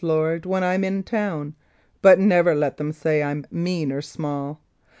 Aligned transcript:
Lord, 0.03 0.47
when 0.47 0.63
I'm 0.63 0.83
in 0.83 1.03
town, 1.03 1.53
But 2.01 2.17
never 2.17 2.55
let 2.55 2.77
them 2.77 2.91
say 2.91 3.21
I'm 3.21 3.45
mean 3.51 3.91
or 3.91 4.01
small. 4.01 4.59